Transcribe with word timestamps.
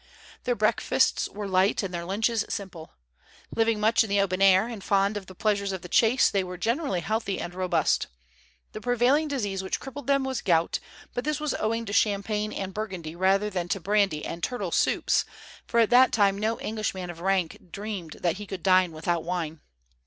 Their 0.45 0.55
breakfasts 0.55 1.29
were 1.29 1.47
light 1.47 1.83
and 1.83 1.93
their 1.93 2.05
lunches 2.05 2.43
simple. 2.49 2.91
Living 3.55 3.79
much 3.79 4.03
in 4.03 4.09
the 4.09 4.19
open 4.19 4.41
air, 4.41 4.67
and 4.67 4.83
fond 4.83 5.15
of 5.15 5.27
the 5.27 5.35
pleasures 5.35 5.71
of 5.71 5.83
the 5.83 5.87
chase, 5.87 6.27
they 6.31 6.43
were 6.43 6.57
generally 6.57 7.01
healthy 7.01 7.39
and 7.39 7.53
robust. 7.53 8.07
The 8.71 8.81
prevailing 8.81 9.27
disease 9.27 9.61
which 9.61 9.79
crippled 9.79 10.07
them 10.07 10.23
was 10.23 10.41
gout; 10.41 10.79
but 11.13 11.23
this 11.23 11.39
was 11.39 11.53
owing 11.53 11.85
to 11.85 11.93
champagne 11.93 12.51
and 12.51 12.73
burgundy 12.73 13.15
rather 13.15 13.51
than 13.51 13.67
to 13.67 13.79
brandy 13.79 14.25
and 14.25 14.41
turtle 14.41 14.71
soups, 14.71 15.23
for 15.67 15.79
at 15.79 15.91
that 15.91 16.11
time 16.11 16.35
no 16.35 16.59
Englishman 16.59 17.11
of 17.11 17.19
rank 17.19 17.69
dreamed 17.71 18.13
that 18.21 18.37
he 18.37 18.47
could 18.47 18.63
dine 18.63 18.93
without 18.93 19.23
wine. 19.23 19.61